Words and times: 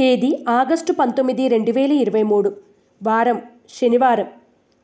తేదీ 0.00 0.44
ఆగస్టు 0.48 0.92
పంతొమ్మిది 0.92 1.48
రెండు 1.48 1.70
వేల 1.70 1.92
ఇరవై 1.92 2.22
మూడు. 2.22 2.56
వారం 3.02 3.42
శనివారం. 3.68 4.26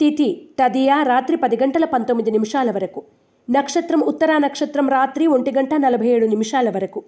తిథి 0.00 0.48
తదియా 0.58 1.02
రాత్రి 1.02 1.36
పది 1.36 1.56
గంటల 1.56 1.84
పంతొమ్మిది 1.84 2.30
నిమిషాల 2.30 2.70
వరకు. 2.70 3.02
నక్షత్రం 3.50 4.00
ఉత్తరా 4.00 4.38
నక్షత్రం 4.38 4.88
రాత్రి 4.88 5.26
ఒంటి 5.26 5.50
గంట 5.50 5.74
నలభై 5.74 6.06
ఏడు 6.06 6.26
నిమిషాల 6.26 6.70
వరకు. 6.70 7.02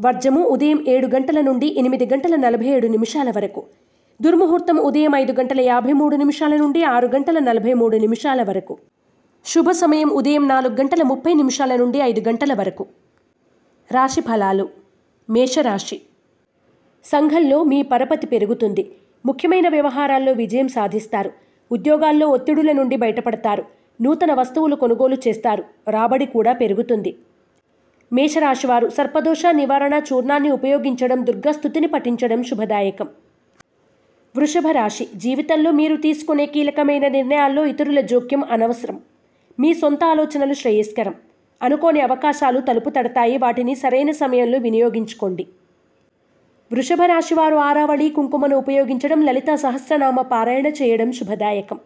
వర్జము 0.00 0.42
ఉదయం 0.42 0.84
ఏడు 0.88 1.06
గంటల 1.06 1.40
నుండి 1.40 1.74
ఎనిమిది 1.78 2.06
గంటల 2.06 2.36
నలభై 2.36 2.64
ఏడు 2.64 2.86
నిమిషాల 2.86 3.30
వరకు. 3.30 3.62
దుర్ముహూర్తం 4.22 4.76
ఉదయం 4.76 5.14
ఐదు 5.14 5.32
గంటల 5.32 5.60
యాభై 5.60 5.92
మూడు 5.92 6.16
నిమిషాల 6.16 6.56
నుండి 6.56 6.84
ఆరు 6.84 7.06
గంటల 7.06 7.38
నలభై 7.38 7.72
మూడు 7.72 7.96
నిమిషాల 7.96 8.42
వరకు. 8.42 8.78
శుభ 9.44 9.70
సమయం 9.70 10.08
ఉదయం 10.08 10.48
నాలుగు 10.48 10.74
గంటల 10.74 11.02
ముప్పై 11.02 11.34
నిమిషాల 11.34 11.76
నుండి 11.76 11.98
ఐదు 11.98 12.28
గంటల 12.28 12.54
వరకు. 12.54 12.86
రాశి 13.92 14.20
ఫలాలు. 14.20 14.68
మేషరాశి. 15.30 16.00
సంఘంలో 17.04 17.64
మీ 17.64 17.82
పరపతి 17.82 18.26
పెరుగుతుంది. 18.26 18.82
ముఖ్యమైన 19.26 19.68
వ్యవహారాల్లో 19.68 20.32
విజయం 20.32 20.68
సాధిస్తారు. 20.68 21.30
ఉద్యోగాల్లో 21.70 22.28
ఒత్తిడుల 22.28 22.72
నుండి 22.72 22.96
బయటపడతారు. 22.96 23.64
నూతన 24.00 24.32
వస్తువులు 24.34 24.76
కొనుగోలు 24.76 25.16
చేస్తారు. 25.28 25.64
రాబడి 25.88 26.26
కూడా 26.26 26.52
పెరుగుతుంది. 26.52 27.12
మేషరాశివారు 28.12 28.88
సర్పదోష 28.88 29.42
నివారణ 29.46 29.94
చూర్ణాన్ని 30.08 30.50
ఉపయోగించడం 30.50 31.24
దుర్గస్థుతిని 31.24 31.86
పఠించడం 31.86 32.42
శుభదాయకం. 32.42 33.08
వృషభ 34.36 34.66
రాశి 34.66 35.08
జీవితంలో 35.14 35.70
మీరు 35.70 35.96
తీసుకునే 35.96 36.46
కీలకమైన 36.46 37.08
నిర్ణయాల్లో 37.08 37.66
ఇతరుల 37.66 38.00
జోక్యం 38.00 38.44
అనవసరం. 38.50 38.98
మీ 39.58 39.74
సొంత 39.74 40.04
ఆలోచనలు 40.04 40.54
శ్రేయస్కరం. 40.54 41.14
అనుకోని 41.60 42.00
అవకాశాలు 42.00 42.60
తలుపు 42.60 42.90
తడతాయి. 42.90 43.36
వాటిని 43.38 43.74
సరైన 43.74 44.10
సమయంలో 44.10 44.58
వినియోగించుకోండి. 44.58 45.44
వృషభ 46.72 47.02
రాశి 47.02 47.34
వారు 47.34 47.56
ఆరావళి 47.56 48.08
కుంకుమను 48.08 48.56
ఉపయోగించడం 48.56 49.22
లలిత 49.22 49.54
సహస్రనామ 49.54 50.20
పారాయణ 50.20 50.66
చేయడం 50.66 51.12
శుభదాయకం. 51.12 51.78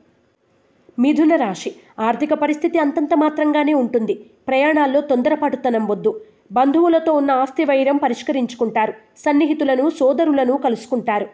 మిథున 0.99 1.37
రాశి. 1.37 1.75
ఆర్థిక 1.99 2.35
పరిస్థితి 2.35 2.79
అంతంత 2.79 3.15
మాత్రంగానే 3.15 3.75
ఉంటుంది. 3.75 4.15
ప్రయాణాల్లో 4.49 5.01
తొందరపాటుతనం 5.01 5.87
వద్దు. 5.87 6.21
బంధువులతో 6.53 7.13
ఉన్న 7.13 7.31
ఆస్తి 7.31 7.65
వైరం 7.65 7.97
పరిష్కరించుకుంటారు. 7.97 8.93
సన్నిహితులను 9.19 9.91
సోదరులను 9.91 10.57
కలుసుకుంటారు. 10.57 11.27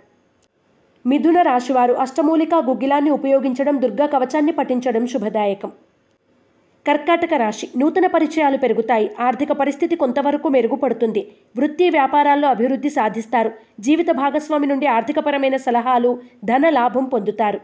మిథున 1.07 1.43
రాశివారు 1.43 1.93
అష్టమూలికా 1.93 2.59
గుగ్గిలాన్ని 2.59 3.11
ఉపయోగించడం 3.11 3.83
దుర్గా 3.83 4.07
కవచాన్ని 4.07 4.53
పఠించడం 4.53 5.07
శుభదాయకం. 5.07 5.73
కర్కాటక 6.87 7.35
రాశి. 7.35 7.69
నూతన 7.77 8.07
పరిచయాలు 8.07 8.57
పెరుగుతాయి. 8.57 9.11
ఆర్థిక 9.21 9.53
పరిస్థితి 9.53 9.97
కొంతవరకు 9.97 10.49
మెరుగుపడుతుంది. 10.49 11.23
వృత్తి 11.57 11.91
వ్యాపారాల్లో 11.91 12.49
అభివృద్ధి 12.49 12.91
సాధిస్తారు. 12.91 13.51
జీవిత 13.81 14.11
భాగస్వామి 14.13 14.67
నుండి 14.67 14.87
ఆర్థికపరమైన 14.87 15.57
సలహాలు 15.57 16.11
ధన 16.45 16.69
లాభం 16.69 17.05
పొందుతారు. 17.05 17.61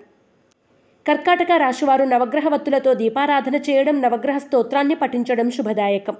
కర్కాటక 1.06 1.52
రాశివారు 1.56 2.04
నవగ్రహ 2.04 2.48
వత్తులతో 2.48 2.94
దీపారాధన 2.94 3.56
చేయడం 3.68 4.02
నవగ్రహ 4.02 4.38
స్తోత్రాన్ని 4.38 4.94
పఠించడం 4.94 5.50
శుభదాయకం. 5.50 6.16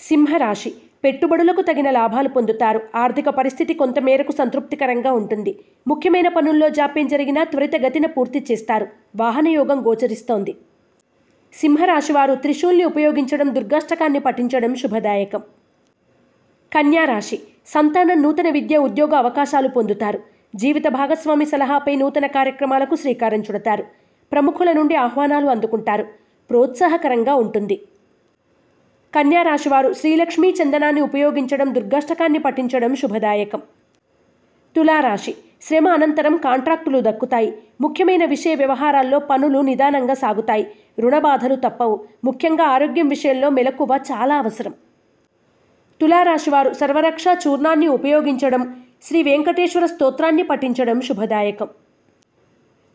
సింహరాశి. 0.00 0.70
పెట్టుబడులకు 1.04 1.62
తగిన 1.62 1.90
లాభాలు 1.90 2.28
పొందుతారు. 2.28 2.80
ఆర్థిక 2.94 3.28
పరిస్థితి 3.28 3.74
కొంతమేరకు 3.74 4.32
సంతృప్తికరంగా 4.32 5.12
ఉంటుంది. 5.12 5.52
ముఖ్యమైన 5.88 6.28
పనుల్లో 6.28 6.68
జాప్యం 6.68 7.06
జరిగినా 7.06 7.44
త్వరితగతిన 7.44 8.06
పూర్తి 8.06 8.46
చేస్తారు. 8.50 8.86
వాహనయోగం 9.16 9.78
గోచరిస్తోంది. 9.86 10.54
సింహరాశివారు 11.54 12.34
త్రిశూల్ని 12.34 12.84
ఉపయోగించడం 12.84 13.54
దుర్గాష్టకాన్ని 13.54 14.18
పఠించడం 14.18 14.74
శుభదాయకం. 14.74 15.42
కన్యారాశి 16.72 17.38
సంతానం 17.66 18.22
నూతన 18.22 18.50
విద్య 18.50 18.76
ఉద్యోగ 18.76 19.14
అవకాశాలు 19.14 19.68
పొందుతారు. 19.68 20.20
జీవిత 20.56 20.88
భాగస్వామి 20.88 21.46
సలహాపై 21.46 21.96
నూతన 21.96 22.26
కార్యక్రమాలకు 22.26 22.94
శ్రీకారం 22.94 23.40
చుడతారు. 23.40 23.84
ప్రముఖుల 24.32 24.72
నుండి 24.72 24.94
ఆహ్వానాలు 24.94 25.46
అందుకుంటారు. 25.46 26.06
ప్రోత్సాహకరంగా 26.50 27.34
ఉంటుంది. 27.34 27.76
కన్యారాశివారు 29.14 29.92
శ్రీలక్ష్మీ 29.92 30.54
చందనాన్ని 30.62 31.00
ఉపయోగించడం 31.00 31.74
దుర్గాష్టకాన్ని 31.74 32.38
పఠించడం 32.38 32.94
శుభదాయకం. 32.96 33.62
తులారాశి 34.76 35.34
శ్రమ 35.68 35.88
అనంతరం 35.88 36.36
కాంట్రాక్టులు 36.36 37.00
దక్కుతాయి. 37.00 37.58
ముఖ్యమైన 37.80 38.24
విషయ 38.24 38.54
వ్యవహారాల్లో 38.54 39.18
పనులు 39.18 39.58
నిదానంగా 39.58 40.14
సాగుతాయి. 40.14 40.64
రుణ 41.00 41.18
బాధలు 41.18 41.56
తప్పవు. 41.56 42.04
ముఖ్యంగా 42.24 42.64
ఆరోగ్యం 42.64 43.08
విషయంలో 43.08 43.50
మెలకువ 43.50 43.98
చాలా 44.10 44.38
అవసరం. 44.38 44.74
తులారాశివారు 46.00 46.72
సర్వరక్ష 46.72 47.24
చూర్ణాన్ని 47.46 47.88
ఉపయోగించడం 47.88 48.62
శ్రీ 49.02 49.22
వెంకటేశ్వర 49.22 49.86
స్తోత్రాన్ని 49.86 50.42
పఠించడం 50.42 51.00
శుభదాయకం. 51.00 51.68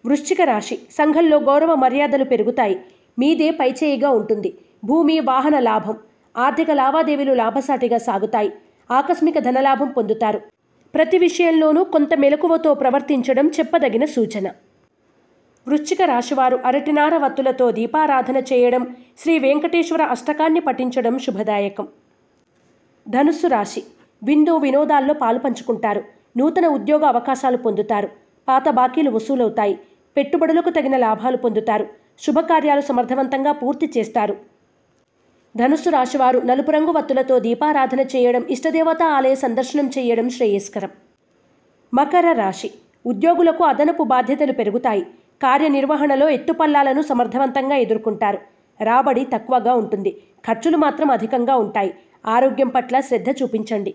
వృశ్చిక 0.05 0.41
రాశి 0.41 0.79
సంఘంలో 0.91 1.37
గౌరవ 1.39 1.75
మర్యాదలు 1.75 2.23
పెరుగుతాయి. 2.23 2.75
మీదే 3.19 3.51
పైచేయిగా 3.51 4.09
ఉంటుంది. 4.09 4.57
భూమి 4.85 5.19
వాహన 5.19 5.59
లాభం 5.59 5.95
ఆర్థిక 6.37 6.71
లావాదేవీలు 6.71 7.33
లాభసాటిగా 7.33 7.97
సాగుతాయి. 7.97 8.51
ఆకస్మిక 8.91 9.39
ధనలాభం 9.39 9.87
పొందుతారు. 9.87 10.56
ప్రతి 10.93 11.17
విషయంలోనూ 11.17 11.83
కొంత 11.83 12.13
మెలకువతో 12.13 12.73
ప్రవర్తించడం 12.73 13.47
చెప్పదగిన 13.47 14.05
సూచన. 14.05 14.47
వృశ్చిక 15.67 16.01
రాశివారు 16.01 16.57
అరటినార 16.65 17.17
వత్తులతో 17.17 17.71
దీపారాధన 17.71 18.37
చేయడం 18.37 18.95
శ్రీ 19.17 19.39
వెంకటేశ్వర 19.39 20.03
అష్టకాన్ని 20.03 20.59
పఠించడం 20.59 21.19
శుభదాయకం. 21.19 21.87
ధనుస్సు 23.07 23.47
రాశి 23.47 23.83
విందు 24.23 24.57
వినోదాల్లో 24.57 25.13
పాలు 25.13 25.39
పంచుకుంటారు. 25.39 26.03
నూతన 26.37 26.67
ఉద్యోగ 26.67 27.05
అవకాశాలు 27.05 27.57
పొందుతారు. 27.57 28.09
పాత 28.47 28.69
బాకీలు 28.69 29.09
వసూలవుతాయి. 29.09 29.79
పెట్టుబడులకు 30.17 30.69
తగిన 30.69 30.97
లాభాలు 30.97 31.37
పొందుతారు. 31.37 31.87
శుభకార్యాలు 32.19 32.81
సమర్థవంతంగా 32.81 33.51
పూర్తి 33.51 33.91
చేస్తారు. 33.97 34.35
ధనుస్సు 35.59 35.89
రాశివారు 35.89 36.39
నలుపు 36.39 36.71
రంగు 36.71 36.91
వత్తులతో 36.91 37.39
దీపారాధన 37.39 38.01
చేయడం 38.01 38.43
ఇష్టదేవత 38.49 39.03
ఆలయ 39.03 39.35
సందర్శనం 39.35 39.87
చేయడం 39.87 40.29
శ్రేయస్కరం. 40.29 40.91
మకర 41.93 42.31
రాశి. 42.31 42.69
ఉద్యోగులకు 43.05 43.63
అదనపు 43.63 44.03
బాధ్యతలు 44.03 44.51
పెరుగుతాయి. 44.51 45.03
కార్యనిర్వహణలో 45.43 46.29
ఎత్తుపల్లాలను 46.29 47.01
సమర్థవంతంగా 47.01 47.75
ఎదుర్కొంటారు. 47.75 48.39
రాబడి 48.79 49.23
తక్కువగా 49.33 49.73
ఉంటుంది. 49.73 50.11
ఖర్చులు 50.47 50.77
మాత్రం 50.77 51.11
అధికంగా 51.11 51.55
ఉంటాయి. 51.55 51.93
ఆరోగ్యం 52.25 52.67
పట్ల 52.67 52.99
శ్రద్ధ 52.99 53.29
చూపించండి. 53.29 53.93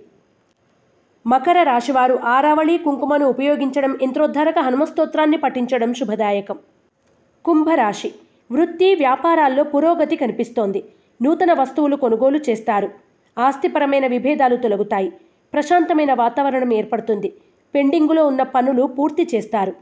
మకర 1.26 1.62
రాశివారు 1.62 2.18
ఆరావళి 2.24 2.78
కుంకుమను 2.78 3.26
ఉపయోగించడం 3.26 3.98
యంత్రోద్ధారక 4.02 4.58
హనుమస్తోత్రాన్ని 4.58 5.36
పఠించడం 5.36 5.94
శుభదాయకం. 5.94 6.58
కుంభరాశి. 7.44 8.10
వృత్తి 8.50 8.94
వ్యాపారాల్లో 8.94 9.62
పురోగతి 9.64 10.16
కనిపిస్తోంది. 10.16 10.80
నూతన 11.22 11.52
వస్తువులు 11.52 11.96
కొనుగోలు 11.96 12.40
చేస్తారు. 12.48 12.88
ఆస్తిపరమైన 13.38 14.06
విభేదాలు 14.06 14.56
తొలగుతాయి. 14.56 15.12
ప్రశాంతమైన 15.52 16.12
వాతావరణం 16.14 16.72
ఏర్పడుతుంది. 16.72 17.28
పెండింగులో 17.74 18.26
ఉన్న 18.26 18.42
పనులు 18.42 18.82
పూర్తి 18.86 19.28
చేస్తారు. 19.34 19.72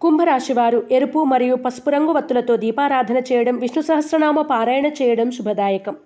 కుంభరాశివారు 0.00 0.86
ఎరుపు 0.90 1.24
మరియు 1.24 1.54
పసుపు 1.54 1.90
రంగు 1.90 2.12
వత్తులతో 2.12 2.56
దీపారాధన 2.56 3.18
చేయడం 3.18 3.56
విష్ణు 3.56 3.82
సహస్రనామ 3.82 4.40
పారాయణ 4.42 4.86
చేయడం 4.86 5.30
శుభదాయకం. 5.30 5.96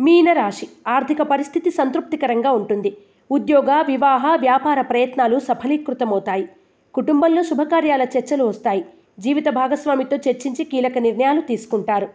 మీనరాశి 0.00 0.66
ఆర్థిక 0.88 1.22
పరిస్థితి 1.22 1.70
సంతృప్తికరంగా 1.70 2.50
ఉంటుంది. 2.52 2.90
ఉద్యోగ 3.30 3.70
వివాహ 3.86 4.34
వ్యాపార 4.34 4.80
ప్రయత్నాలు 4.80 5.38
సఫలీకృతమవుతాయి. 5.38 6.48
కుటుంబంలో 6.94 7.42
శుభకార్యాల 7.42 8.02
చర్చలు 8.02 8.44
వస్తాయి. 8.44 8.84
జీవిత 9.20 9.48
భాగస్వామితో 9.48 10.16
చర్చించి 10.16 10.64
కీలక 10.64 10.98
నిర్ణయాలు 10.98 11.40
తీసుకుంటారు. 11.40 12.08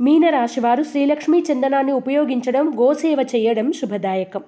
మీనరాశివారు 0.00 0.82
శ్రీలక్ష్మీ 0.82 1.38
చందనాన్ని 1.40 1.92
ఉపయోగించడం 1.92 2.66
గోసేవ 2.78 3.18
చేయడం 3.34 3.72
శుభదాయకం. 3.72 4.42